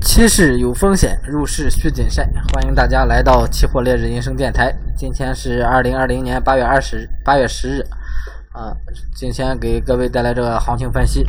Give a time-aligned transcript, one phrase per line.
[0.00, 2.26] 期市有风险，入市需谨慎。
[2.52, 4.74] 欢迎大家来到期货烈日人生电台。
[4.96, 7.80] 今天是二零二零年八月二十八月十日，
[8.52, 8.74] 啊，
[9.14, 11.24] 今天给各位带来这个行情分析。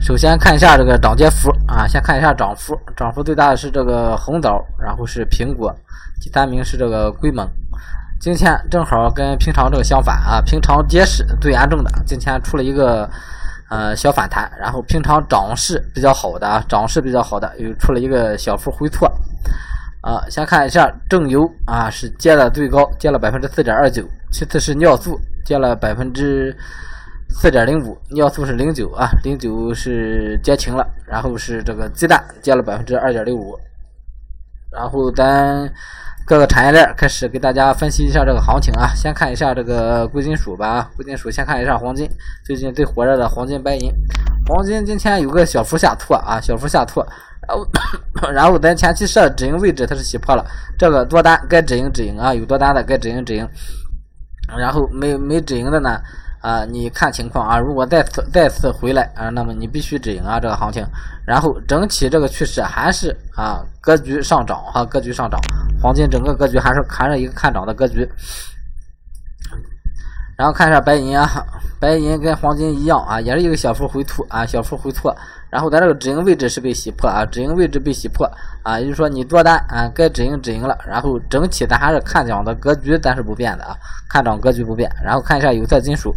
[0.00, 5.74] 首先看一下这个涨跌幅啊，先看一下涨幅，涨幅最大的是这个红枣，然后是苹果，
[6.20, 7.48] 第三名是这个龟猛。
[8.20, 13.10] 今天正好跟平常这个相反啊，平常跌势最严重的，今天出了一个。
[13.74, 19.08] 呃，小反弹，然后平常涨势比较好的啊，涨势比较好的又出了一个小幅回错，
[20.00, 26.56] 啊，先看一下正油啊，是跌了最高，跌了百分之四点二九，其次是尿素跌了百分之
[27.30, 33.58] 四点零五，尿素是零九啊，零九是跌停了，然后是这个鸡蛋跌了百分之二点六五，
[34.70, 35.68] 然后咱。
[36.26, 42.10] 各个产业链开始给大家分析一下这个行情啊，先看一下这个贵金属吧，贵金属先看一下黄金，
[42.46, 43.92] 最近最火热的黄金、白银。
[44.48, 47.06] 黄金今天有个小幅下挫啊，小幅下挫，
[47.46, 50.42] 然后然后咱前期设止盈位置它是洗破了，
[50.78, 53.46] 这个多单该止盈止盈啊，有多单的该止盈止盈，
[54.56, 56.00] 然后没没止盈的呢。
[56.40, 60.86] 啊，你看情况啊，如果再次再次回来啊，那么你必须止盈啊，这个行情。
[61.26, 65.40] 然后整体这个趋势还是啊，格局上涨哈，格局上涨，
[65.84, 68.08] 黄金整个格局还是还是一个看涨的格局。
[70.34, 71.28] 然后看一下白银啊，
[71.78, 75.12] 白银跟黄金一样啊，也是一个小幅回吐啊，小幅回吐。
[75.50, 78.26] 然后咱这个止盈位置是被洗破啊，止盈位置被洗破
[78.62, 80.74] 啊，也就是说你多单啊，该止盈止盈了。
[80.88, 83.76] 然后整体咱还是看涨的格局，咱是不变的啊，
[84.08, 84.90] 看涨格局不变。
[85.04, 86.14] 然后看一下有色金属，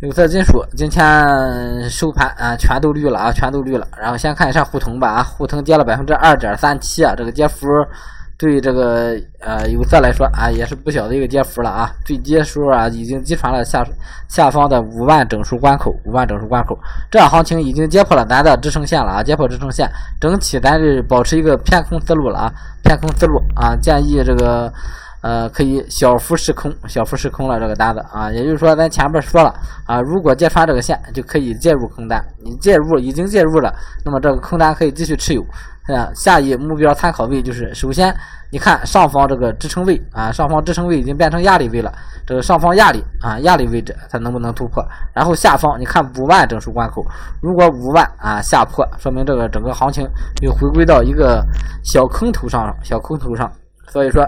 [0.00, 3.86] 有色金属今天收盘啊，全都绿了啊，全都绿了。
[4.00, 7.68] 然后先看一下沪铜吧啊，沪铜跌了百分之二点三七啊，这个跌幅。
[8.42, 11.88] 对这个呃有色来说啊，也是不小的一个跌幅了啊。
[12.04, 13.86] 最低时候啊，已经击穿了下
[14.26, 16.76] 下方的五万整数关口，五万整数关口。
[17.08, 19.88] 这样行情已经跌破了咱的支撑线了啊，跌破支撑线，
[20.20, 24.72] 整体咱是保持一个偏空思路了啊，偏空思路啊，建议这个
[25.22, 28.30] 呃可以小幅试空，小幅试空了这个单子啊。
[28.30, 29.54] 也就是说，咱前边说了
[29.86, 32.22] 啊，如果跌穿这个线，就可以介入空单。
[32.44, 33.74] 你介入已经介入了，
[34.04, 35.42] 那么这个空单可以继续持有。
[35.88, 38.14] 啊，下一目标参考位就是，首先
[38.52, 41.92] 你看上方这个支撑位啊，上方支撑位已经变成压力位了，
[42.24, 44.80] 这个上方压力啊，压力位置它能不能突破？
[45.12, 47.04] 然后下方你看五万整数关口，
[47.40, 50.06] 如果五万啊下破，说明这个整个行情
[50.40, 51.44] 又回归到一个
[51.82, 53.50] 小空头上，小空头上。
[53.88, 54.24] 所以说，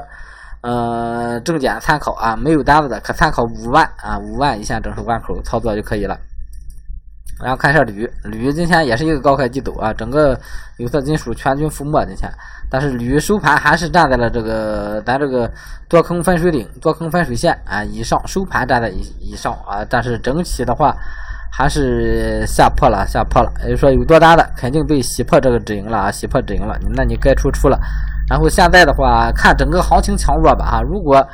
[0.64, 6.18] 呃，重点参考啊，没有单子的可参考五万啊，五万一线整数关口操作就可以了。
[7.38, 10.40] 然后看一下铝，铝今天也是一个高开低走啊，整个
[10.78, 12.32] 有色金属全军覆没今天，
[12.70, 15.52] 但是铝收盘还是站在了这个咱这个
[15.86, 20.96] 多空分水岭、多空分水线啊以上，收盘站在以以上啊，但是整体的话
[21.56, 27.78] 还是下破了，下破了，也就说有多单的肯定被洗破这个止盈了啊，洗破止盈了，那你该出出了。
[28.28, 31.24] 然后现在的话看整个行情强弱吧啊，如果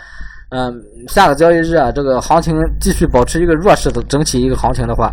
[0.50, 0.74] 嗯
[1.08, 5.10] 下个交易日啊这个行情继续保持一个弱势的整体一个行情的话。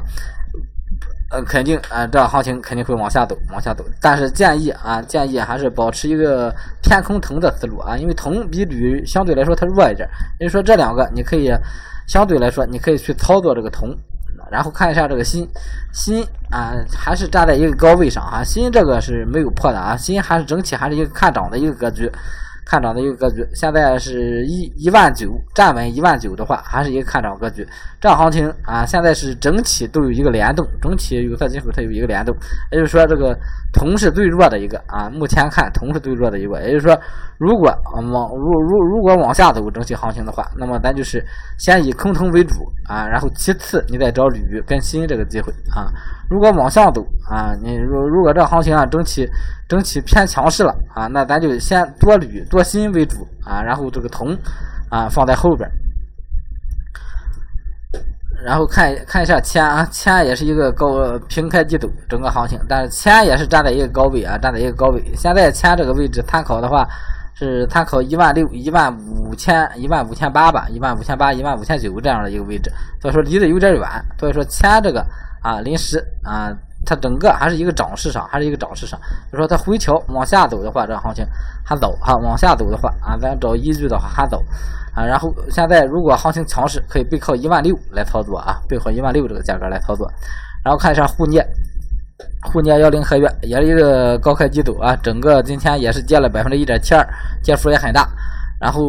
[1.29, 3.83] 呃，肯定啊，这行情肯定会往下走，往下走。
[4.01, 10.07] 但是建议啊，建议还是保持一个偏空铜的思路啊，因为铜比铝相对来说它弱一点。
[10.39, 11.51] 也就说，这两个你可以
[12.07, 13.93] 相对来说，你可以去操作这个铜。
[14.51, 15.47] 然后看一下这个新，
[15.91, 22.11] 新啊，还是站在一个高位上啊，新这个是没有破的啊，新还是整体还是一个看涨的一个格局。
[22.67, 27.65] 看涨的一个格局，现在是一一万九站稳一万九的话，还是一个看涨格局。
[28.01, 32.35] 这样行情啊，现在是整体都有一个联动，整体有色金属它有一个联动，
[32.71, 33.35] 也就是说这个
[33.71, 35.09] 铜是最弱的一个啊。
[35.09, 36.99] 目前看铜是最弱的一个，也就是说，
[37.37, 41.25] 如果往如如如果往下走整体行情的话，那么咱就是
[41.57, 45.87] 先以空头为主啊，然后其次你再找铝跟锌这个机会啊。
[46.29, 49.25] 如果往上走啊，你如如果这行情啊整体
[49.67, 54.37] 整体偏强势了啊，那咱就先多铝多锌为主啊，然后这个铜
[54.89, 55.69] 啊放在后边，
[58.45, 65.03] 然后看看一下铅啊，铅也是一个高平开低走整个行情，但是铅也是站在一个高位啊，站在一个高位。
[65.15, 66.87] 现在铅这个位置参考的话
[67.35, 72.71] 是参考一万六、一万五千、一万五千八吧，一万五千八、一万五千九这样的一个位置，
[73.01, 75.05] 所以说离得有点远，所以说铅这个。
[75.39, 76.51] 啊，临时啊，
[76.85, 78.99] 它整个还是一个涨势上，还是一个涨势上。
[79.31, 81.25] 就说它回调往下走的话，这行情
[81.65, 82.15] 还早哈。
[82.17, 84.37] 往下走的话啊，咱找依据的话还早
[84.93, 85.03] 啊。
[85.05, 90.09] 然后现在如果行情强势，可以背靠一万六来操作啊，背靠一万六这个价格来操作。
[90.63, 91.45] 然后看一下沪镍，
[92.51, 97.05] 沪镍幺零合约也是一个高开低走啊，整个今天也是跌了百分之一点七二，
[97.43, 98.07] 跌幅也很大。
[98.59, 98.81] 然后。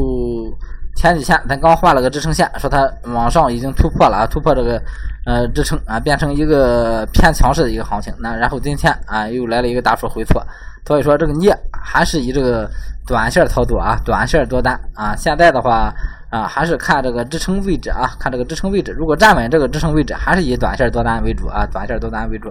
[0.97, 4.83] 前几天咱刚画了个支撑线，说它往上已经突破了啊，突破这个
[5.29, 8.11] 呃支撑啊，变成一个偏强势的一个行情。
[8.19, 10.43] 那然后今天啊又来了一个大幅回挫，
[10.87, 12.67] 所以说这个镍还是以这个
[13.07, 15.15] 短线操作啊，短线多单啊。
[15.15, 15.93] 现在的话
[16.31, 18.91] 啊，还是看这个支撑位置啊，看这个支撑位置。
[18.93, 22.51] 如果站稳这个支撑位置，还是以短线多单为主啊，短线多单为主。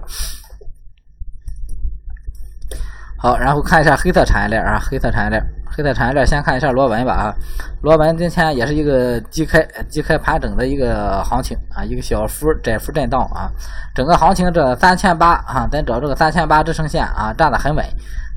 [3.17, 5.43] 好，然后看一下黑色产业链啊，黑色产业链，
[5.77, 7.35] 黑色产业链，先看一下螺纹吧啊，
[7.83, 13.47] 螺纹今天也是一个低开低开盘整的一个行情啊，一个小幅窄幅震荡啊，
[13.93, 17.85] 整个行情这三千八啊，咱找这个三千八支撑线啊，站得很稳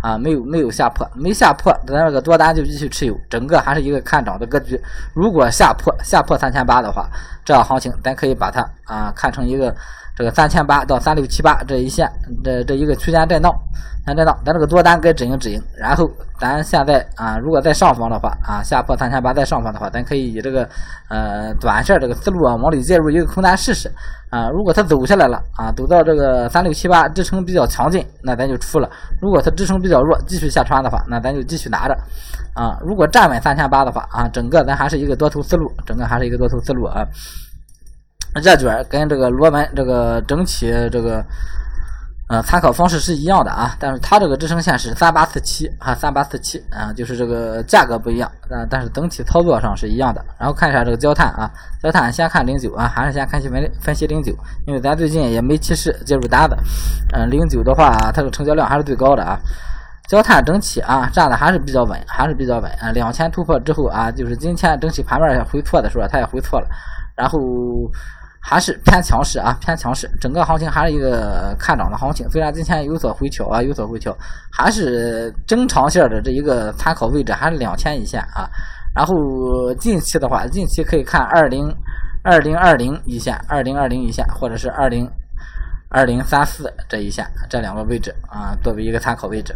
[0.03, 4.79] 啊，没有没有下破，没下破，咱这个多单就继续持有，整个还是一个看涨的格局。
[5.15, 7.09] 如果下破下破三千八的话，
[7.43, 9.75] 这行情咱可以把它啊看成一个。
[10.21, 12.07] 这个三千八到三六七八这一线，
[12.45, 13.51] 这这一个区间震荡，
[14.05, 15.59] 先震荡，咱这个多单该止盈止盈。
[15.79, 16.07] 然后
[16.39, 20.69] 咱现在啊，如果在上方的话啊，下破三千八在上方的话，咱可以以这个
[21.09, 23.91] 呃短线这个思路啊，往里介入一个空单试试
[24.29, 24.51] 啊。
[24.51, 28.87] 如果它走下来了啊，走到这个三六七八支撑比较强劲，那咱就出了；
[29.23, 31.97] 如果它支撑比较弱，继续下穿的话，那咱就继续拿着
[32.53, 32.79] 啊。
[32.85, 37.07] 如果站稳三千八的话啊，整个咱还是一个多头思路，整个还是一个多头思路啊。
[38.35, 41.25] 热卷跟这个螺纹这个整体这个
[42.29, 50.25] 呃参考方式是一样的啊，但是它这个支撑线是三八四七啊，三八四七啊，就是这个价格不一样啊，但是整体操作上是一样的。
[50.39, 51.51] 然后看一下这个焦炭啊，
[51.83, 54.33] 焦炭先看零九啊，还是先看新闻分析零九，
[54.65, 56.57] 因为咱最近也没提示介入单子。
[57.13, 59.37] 嗯，零九的话，它的成交量还是最高的啊。
[60.07, 62.93] 焦炭整体啊站的还是比较稳，还是比较稳啊。
[62.93, 66.69] 两千突破之后啊，就是今天整体盘面回错的时候，它也回错了，
[67.17, 67.41] 然后。
[68.43, 72.29] 还是偏强势啊，偏强势，整个行情还是一个看涨的行情。
[72.31, 74.17] 虽然今天有所回调啊，有所回调，
[74.51, 78.49] 还是中长线的这一个参考位置还是两千一线啊。
[78.95, 81.73] 然后近期的话，近期可以看二零
[82.25, 85.09] 二零二零一线，二零二零一线，或者是二零
[85.91, 89.55] 二零三四这一线这两个位置啊，作为一个参考位置。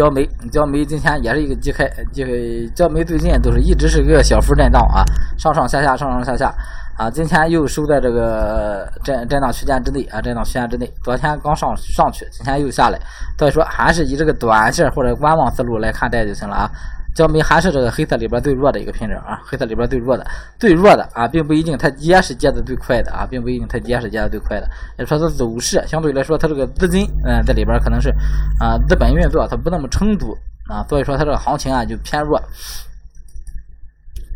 [0.00, 2.32] 焦煤，焦煤今天也是一个低开，这个
[2.74, 5.04] 焦煤最近都是一直是一个小幅震荡啊，
[5.36, 6.54] 上上下下，上上下下
[6.96, 10.90] 啊，今天又收在这个震震荡区间之内啊，震荡区间之内。
[11.04, 12.98] 昨天刚上上去，今天又下来，
[13.38, 16.70] 所以说还是以这个短线或者观望思路来看待就行了啊。
[17.14, 20.26] 焦煤还是这个黑色里边最弱的一个品种啊，黑色里边最弱的，
[20.58, 24.68] 最弱的啊，并不一定它跌是跌的最快的啊，并不一定它跌是跌的最快的。
[24.98, 28.10] 也说它走势相对来说，它这个资金嗯在里边可能是
[28.58, 30.36] 啊资本运作它不那么充足
[30.68, 32.40] 啊，所以说它这个行情啊就偏弱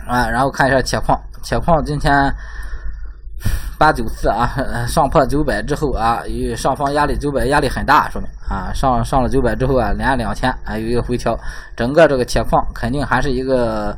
[0.06, 0.28] 啊。
[0.28, 2.34] 然后看一下铁矿，铁矿今天。
[3.76, 4.48] 八九四啊，
[4.86, 11.38] 上破九百之后啊，与上方压力九百压力很大，说明啊上上了九百之后啊，连两天啊有一个回调，
[11.76, 13.94] 整个这个铁矿肯定还是一个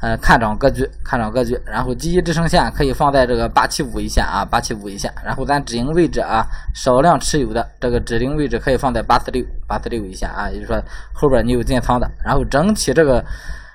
[0.00, 1.60] 呃看涨格局，看涨格局。
[1.64, 5.12] 然后第一支撑线可以放在这个八七五一线啊，八七五一线。
[5.24, 6.44] 然后咱止盈位置啊，
[6.74, 10.82] 少量持有的这个止盈位置可以放在八四六八四六一线啊，也就是说
[11.12, 12.10] 后边你有进仓的。
[12.24, 13.24] 然后整体这个。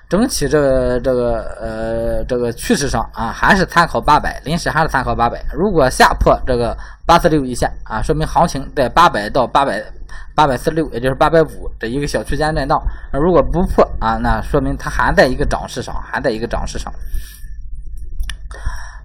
[0.08, 5.42] 整体这个这个呃这个趋势上啊，还是参考八百，临时还是参考八百。
[5.52, 9.82] 如果下破这个八四六一线啊，说明行情在八百到八百
[10.34, 12.80] 八百四六，也就是八百五这一个小区间震荡。
[13.12, 16.92] 如果不破啊，那说明它还在一个涨势上，还在一个涨势上。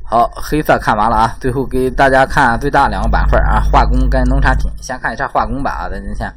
[0.03, 4.69] 好，黑色看完了啊，最后给大家看最大两个板块啊，化工跟农产品。
[4.81, 6.31] 先看一下化工吧啊，咱今天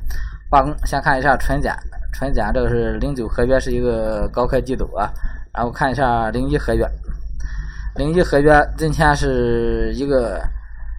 [0.50, 1.76] 化工先看一下纯碱。
[2.12, 5.10] 纯碱这个是零九合约是一个高开低走啊，
[5.52, 6.86] 然后看一下零一合约，
[7.96, 10.40] 零一合约今天是一个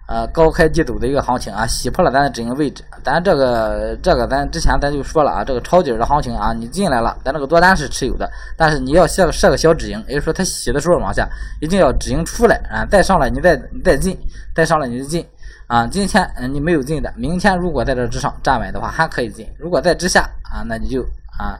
[0.08, 2.82] 呃高开低走的一个行情啊，洗破了咱的止盈位置。
[3.02, 11.28] 咱这个这个咱之前咱就说了啊，这个抄底的行情啊，你进来了，咱这个多单是持有的，但是你要设个设个小止盈，也就是说它洗的时候往下
[11.60, 14.18] 一定要止盈出来啊，再上来你再再进，
[14.54, 15.24] 再上来你就进。
[15.66, 21.02] 啊，今天嗯你没有进的，明天如果在这之上站稳的话还可以进，如果在之下啊，那你就
[21.38, 21.58] 啊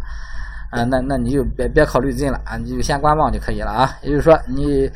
[0.71, 3.97] 啊那那你就别别考虑进了啊，你就先观望就可以了啊。
[4.03, 4.91] 也就是说你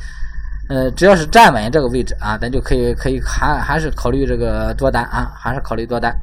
[0.68, 6.14] 呃只要是站稳这个位置啊，咱就可以可以还还是考虑这个多单啊，还是考虑多单。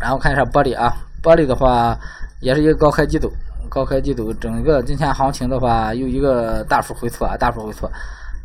[0.00, 1.98] 然后看一下玻璃啊，玻璃的话
[2.40, 3.30] 也是一个高开低走，
[3.68, 7.90] 高开低走，整个今天行情的话又一个大幅回错啊，大幅回错。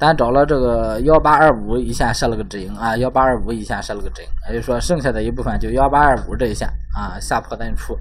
[0.04, 7.98] 咱找了这个幺八二五一线设了个止盈啊，幺八二五一线设了个止盈，也就是说剩下的一部分就幺八二五这一线啊下破咱就出。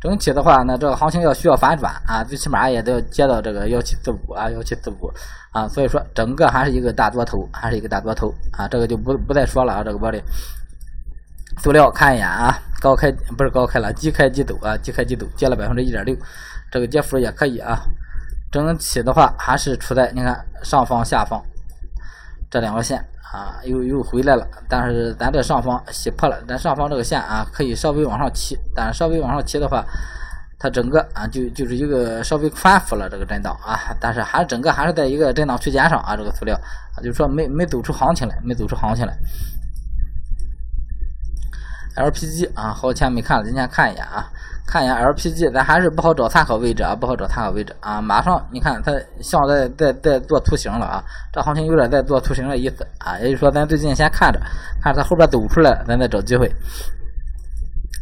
[0.00, 5.12] 整体的话呢，这个行情要需要反转啊，最起码也得接到这个幺七四五啊，幺七四五
[5.52, 10.20] 啊，所以说整个还是一个大多头，还是一个大多头啊，这个就不不再说了啊，这个玻璃。
[11.62, 16.16] 塑料看一眼啊，高开不是高开了，低开低走啊，低开低走，跌了百分之一点六，
[16.70, 17.78] 这个跌幅也可以啊。
[18.52, 21.42] 整体的话还是处在你看上方下方
[22.50, 22.98] 这两个线
[23.32, 29.82] 啊，又又回来了，但是咱这上方洗破了，咱上方这个线啊可以稍微往上提，但是稍微往上提的话，
[30.58, 36.54] 它整个啊就就是一个稍微宽幅了这个震荡啊，但是还整个还是在一个震荡区间上啊，这个塑料
[36.94, 39.16] 啊就是说没没走出行情来，没走出行情来。
[41.96, 44.30] LPG 啊，好前没看了，今天看一眼啊，
[44.66, 48.00] 看一眼 LPG，咱还是不好找参考位置啊，不好找参考位置啊。
[48.00, 51.02] 马上你看它像在在在做图形了啊，
[51.32, 54.40] 这行情有点在做图形的意思啊，也就是说咱最近先看着，
[54.82, 56.50] 看它后边走出来，咱再找机会。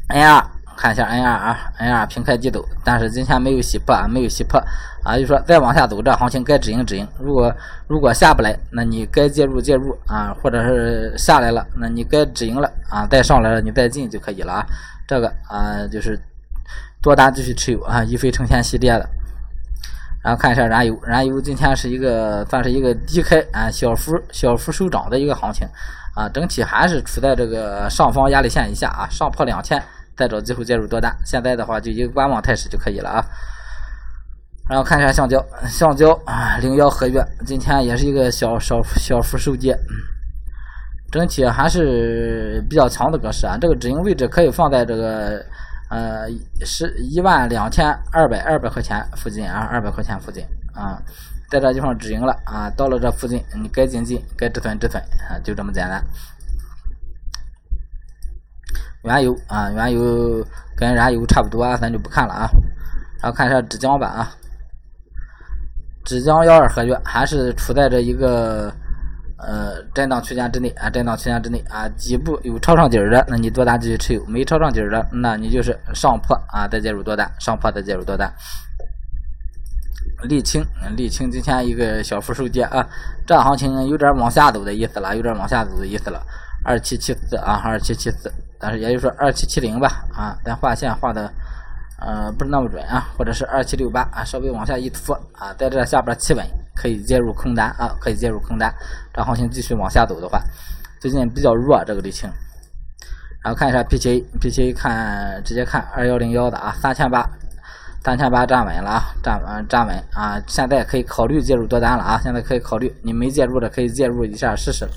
[0.08, 0.46] 哎呀。
[0.76, 4.58] 看一下 N 二啊，N 二平开低走，但是今天没有洗破啊，没有洗破
[5.04, 7.06] 啊，就说再往下走，这行情该止盈止盈。
[7.18, 7.54] 如果
[7.86, 14.66] 如果下不来，那你该介入介入啊，或者是下来了，那你该止盈了啊，再上来了你再进就可以了啊。
[15.06, 16.18] 这个啊就是
[17.02, 19.08] 多单继续持有啊，一飞冲天系列的。
[20.22, 25.66] 然后看一下燃油，燃油今天是一个算是一个低开啊，小幅小幅收涨的一个行情
[26.14, 29.82] 啊，整体还是处在这个上方压力线以下啊，上破两千。
[30.16, 33.24] 再找机会介入多单，现在的话就一个观望态势就可以了啊。
[34.68, 39.74] 然后看一下橡胶，橡胶啊，零幺合约今天也是一个小小小幅收跌，
[41.10, 43.56] 整体还是比较强的格式啊。
[43.58, 45.42] 这个止盈位置可以放在这个
[45.90, 46.26] 呃
[46.64, 50.42] 是一万两千二百二百块钱附近啊，二百块钱附近
[50.72, 51.02] 啊，
[51.50, 56.02] 在这地方止盈了啊，到了这附近你该进进，该止损止损啊，就这么简单。
[59.02, 62.48] 原油啊，原油跟燃油差不多啊，咱就不看了啊。
[63.20, 64.30] 然后看一下纸浆板啊，
[66.04, 68.72] 纸浆幺二合约还是处在这一个
[69.42, 78.32] 呃震荡区间之内啊，震荡区间之内啊，底部有超上底的，那你多单继续持有；没超上底的，那你就是上破啊，再介入多单，上破再介入多单。
[80.28, 80.62] 沥青，
[80.96, 82.86] 沥青今天一个小幅收跌啊，
[83.26, 86.22] 这行情有点往下走的意思了，有点往下走的意思了。
[86.62, 88.30] 二七七四啊，二七七四。
[88.58, 91.32] 但是也就是说二七七零吧，啊，咱画线画的，
[91.98, 96.46] 呃，不是那么准啊，或者是二七六八啊，稍微往下一拖啊，在这下边企稳，
[96.80, 98.74] 可以介入空单啊，可以介入空单。
[99.12, 100.40] 这行情继续往下走的话，
[100.98, 102.30] 最近比较弱这个沥青。
[103.42, 107.28] 然后看一下 P 七 P 七看直接看二幺零幺的啊，三千八，
[108.02, 114.88] 三千八站稳了啊，站稳站稳啊，现在可以考虑介入多单了啊，现在可以考虑，你没介入的可以介入一下试试。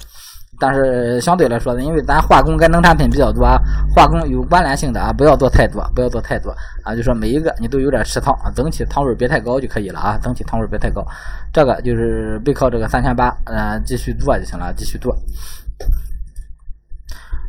[0.59, 3.45] 但是相对来说呢，因为咱化工跟农产品比较多，
[3.93, 6.51] 化工有关联性的啊，不要做太多，不要做太多
[6.83, 11.05] 啊，就说每一个你都有点持仓，整体仓位别太高就可以了啊，整体仓位别太高，
[11.51, 15.15] 这个就是背靠这个三千八，呃，继续做就行了，继续做。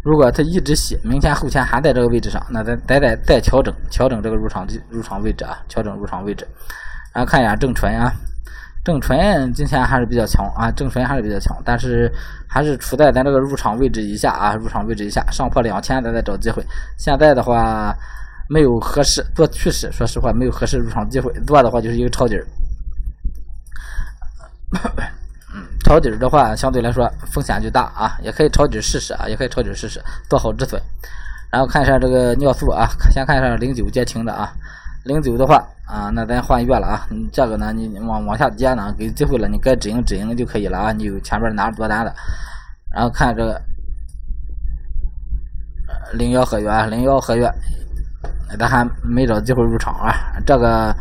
[0.02, 6.46] 如果它一直洗，明天后天还在这个位置上，那咱再再再调整调整这个入场入场位置啊，调整入场位置。
[7.14, 8.12] 然后看一下正纯啊。
[8.85, 12.12] 正纯今天还是比较强啊，正纯还是比较强，但是
[12.47, 16.62] 还是处在咱这个入场位置以下啊，入场位置以下，上破两千咱再找机会。
[16.99, 17.97] 现在的话
[18.47, 22.47] 没有合适做趋势，说实话没有合适入场机会，做的话就是一个抄底儿。
[25.55, 29.99] 嗯，抄底儿的话相对来说风险就大啊，也可以抄底试试啊，也可以抄底试试，
[30.29, 30.79] 做好止损。
[31.50, 34.53] 然后看一下这个尿素啊，先看一下零九跌停的啊。
[35.05, 37.07] 零九的话啊，那咱换月了啊。
[37.11, 40.93] 你这个呢，你往往下跌呢，给机会了，你该止盈止盈就可以了啊。
[40.93, 42.14] 你有前面拿着多单的，
[42.93, 43.61] 然后看这个
[46.14, 47.50] 零幺合约，零幺合约，
[48.59, 50.12] 咱还没找机会入场啊。
[50.47, 50.95] 这个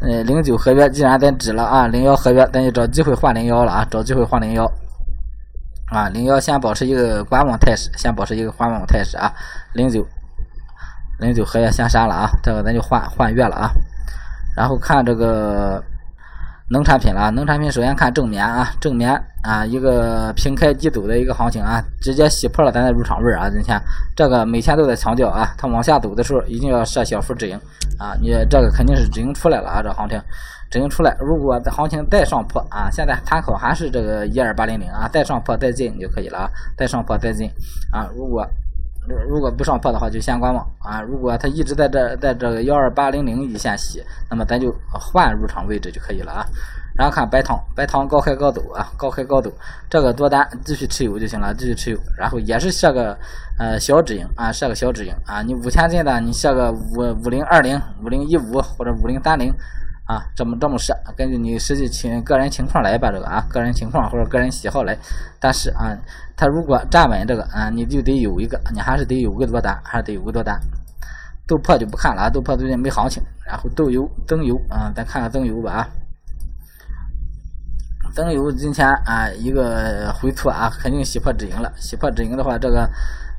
[0.00, 4.64] 呃零九合约既然咱止了啊，零幺合约咱就找机会换零幺了啊，找机会换零幺
[5.86, 6.08] 啊。
[6.10, 9.32] 零幺先保持一个观望态势，先保持一个观望态势啊。
[9.74, 10.06] 零九。
[11.20, 13.72] 零九合约先删了啊，这个咱就换换月了啊。
[14.58, 15.80] 然后看这个
[16.68, 23.48] 农产品了，农产品首先看正棉啊，正棉啊，一个平开低走的一个行情啊，直接洗破了咱的入场位啊。
[23.48, 23.80] 今天
[24.16, 27.56] 这个每天都在强调啊，它往下走的时候一定要设小幅止盈
[28.00, 30.20] 啊，你这个肯定是止盈出来了啊，这行情
[30.72, 37.48] 止盈出来，如果行情再上破啊，现在参考还是这个一二八零零啊，再上破再进就可以了啊，再上破再进
[37.92, 38.44] 啊，如果。
[39.28, 41.00] 如果不上破的话，就先观望啊。
[41.00, 46.44] 如果它一直在这，在这个幺二八零零一线洗，那么咱就换入场位置就可以了啊。
[46.96, 49.50] 然后看白糖，白糖高开高走啊，高开高走，
[49.88, 51.98] 这个多单继续持有就行了，继续持有。
[52.16, 53.16] 然后也是设个
[53.58, 55.42] 呃小止盈啊，设个小止盈啊。
[55.42, 59.54] 你五千进的，你设个五五零二零、五零一五或者五零三零。
[60.08, 64.96] 啊，这么这么设，根据你实际情个人情况来吧，这个啊，个人情况或者个人喜好来。
[65.38, 65.94] 但是啊，
[66.34, 70.58] 他如果站稳这个啊，你就得有一个，你还是得有个多单，还是得有个多单。
[71.46, 73.22] 豆粕就不看了啊，豆粕最近没行情。
[73.46, 75.88] 然后豆油、增油啊，咱看看增油吧啊。
[78.14, 81.70] 增油今天啊一个回吐啊，肯定洗破止盈了。
[81.76, 82.88] 洗破止盈的话，这个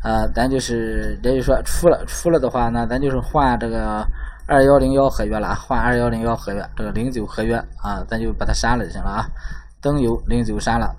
[0.04, 4.08] 呃，咱就是也就是说出了出了的话，那咱就是换这个
[4.50, 9.30] 二幺零幺合约了啊，换二幺零幺合约，这个零九合约啊，咱就把它删了就行了啊。
[9.80, 10.96] 灯油零九删了，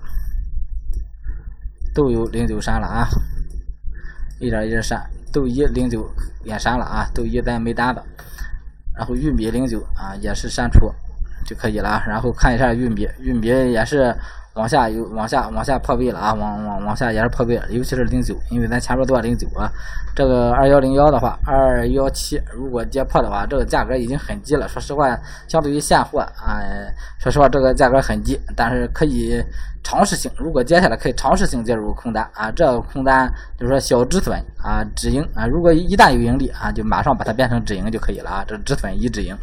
[1.93, 3.05] 豆油零九删了啊，
[4.39, 4.97] 一点一点删。
[5.33, 6.09] 豆一零九
[6.45, 8.01] 也删了啊，豆一咱没单子。
[8.95, 10.89] 然后玉米零九啊也是删除。
[11.45, 14.15] 就可以了啊，然后看一下玉米，玉米也是
[14.55, 19.71] 往下有往下往下破位了啊，往往往下也是破位了，尤其是零九，因为咱前面做零九啊，
[20.13, 24.67] 这个二幺零幺的话，二幺七如果跌破的话，这个价格已经很低了。
[24.67, 25.17] 说实话，
[25.47, 26.59] 相对于现货啊，
[27.17, 29.41] 说实话这个价格很低，但是可以
[29.83, 39.33] 尝试性，如果接下来可以尝试性介入空单啊，这个空单就是说小止损啊，止盈啊，如果一旦有盈利啊，就马上把它变成止盈就可以了啊，这止损一止盈。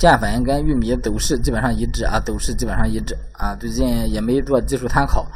[0.00, 3.54] 淀粉跟玉米走势基本上一致啊，走势基本上一致啊。
[3.60, 5.30] 最近也没做技术参考，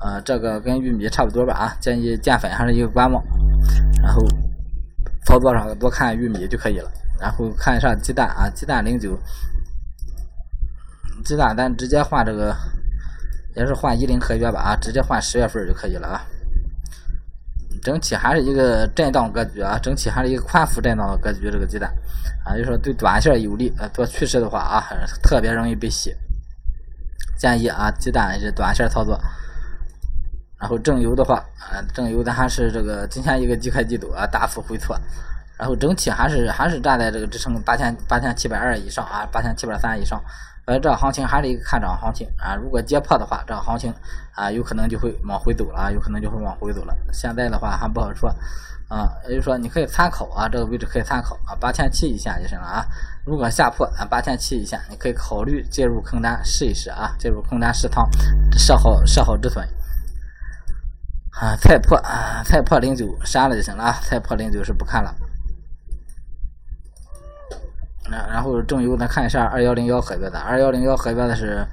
[0.00, 1.76] 呃，这个跟玉米差不多吧啊。
[1.78, 3.22] 建议淀粉还是一个观望，
[4.02, 4.20] 然后
[5.24, 6.90] 操作上多看玉米就可以了。
[7.20, 9.16] 然后看一下鸡蛋啊，鸡蛋零九，
[11.24, 12.52] 鸡蛋咱直接换这个，
[13.54, 16.26] 也是换一零合约吧啊，直接换十月份就可以了啊。
[17.82, 21.50] 整体还是一个震荡格局啊，整体还是一个宽幅震荡的格局。
[21.50, 21.92] 这个鸡蛋
[22.44, 24.84] 啊，就说对短线有利，啊，做趋势的话啊，
[25.22, 26.14] 特别容易被洗。
[27.38, 29.18] 建议啊，鸡蛋是短线操作。
[30.58, 34.98] 然后正油的话，啊，正油咱还是这个今天一个低开低走啊，大幅回挫。
[35.58, 40.22] 然后整体还是还是站在这个支撑八千八千七百二以上啊，八千七百三以上。
[40.66, 42.54] 呃，这行情还是一个看涨行情啊！
[42.54, 43.92] 如果跌破的话，这个行情
[44.34, 46.94] 啊，有可能就会往回走了，有可能就会往回走了。
[47.12, 48.30] 现在的话还不好说
[48.88, 52.86] 啊，也就是说你可以参考啊，这个位置可以参考啊，八千七以下就行了啊。
[53.24, 58.08] 如果下破啊八千七以下，你可以考虑介入空单试一试啊，介入空单试仓，
[58.56, 59.66] 设好设好止损
[61.40, 61.56] 啊。
[61.56, 65.12] 菜破啊，菜破零九删了就行了啊，菜破零九是不看了。
[68.08, 71.64] 然后正油，咱看一下二幺零幺合约的，二幺零幺合约的是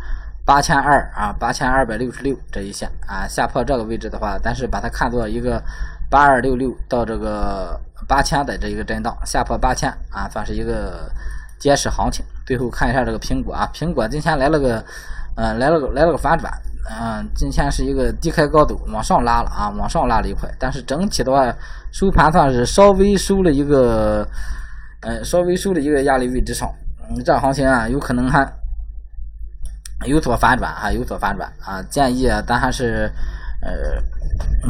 [0.45, 5.59] 八千二啊，八千二百六十六这一线啊，下破这个位置的话，咱是把它看作一个
[6.11, 11.09] 八二六六到这个八千的这一个震荡，下破八千啊，算是一个
[11.59, 12.23] 结实行情。
[12.45, 14.83] 最后看一下这个苹果啊，苹果今天来了个，
[15.37, 16.53] 嗯，来了个来了个反转，
[16.89, 21.51] 嗯，今天是一个低开高走，往上拉了啊，往上拉了一块，但是整体的话
[21.91, 24.27] 收盘算是稍微收了一个。
[25.01, 26.69] 嗯，稍微收的一个压力位置上，
[27.09, 28.47] 嗯，这行情啊，有可能还
[30.05, 31.81] 有所反转啊，有所反转啊。
[31.89, 33.11] 建议咱还是
[33.61, 33.71] 呃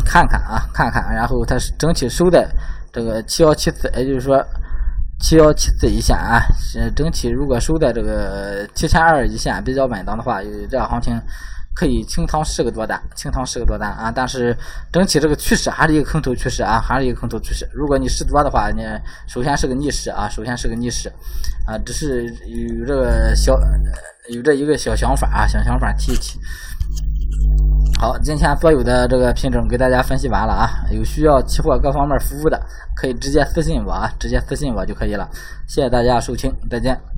[0.05, 2.47] 看看啊，看看，然后它是整体收在
[2.91, 4.45] 这个七幺七四，也就是说
[5.19, 6.41] 七幺七四一线啊。
[6.95, 11.19] 整体如果收在这个七千二一线比较稳当的话，这行情。
[11.77, 14.11] 可以清仓十个多单，清仓十个多单啊！
[14.11, 14.57] 但是
[14.91, 17.69] 整体这个趋势还是一个空头趋势啊，还是一个空头趋势。
[17.71, 18.81] 如果你试多的话，你
[19.27, 21.07] 首先是个逆势啊，首先是个逆势
[21.67, 23.53] 啊，只是有这个小
[24.33, 26.39] 有这一个小想法啊，小想法提一提。
[27.99, 32.59] 好，今天所有的这个品种给大家分析完了啊，有需要期货各方面服务的，
[32.95, 35.29] 可以直接私信我啊，直接私信我就可以了。
[35.67, 37.16] 谢谢大家收听，再见。